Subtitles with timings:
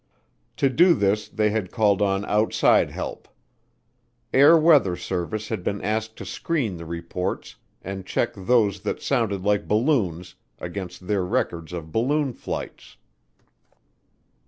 [0.57, 3.27] To do this they had called on outside help.
[4.33, 9.43] Air Weather Service had been asked to screen the reports and check those that sounded
[9.43, 12.97] like balloons against their records of balloon flights.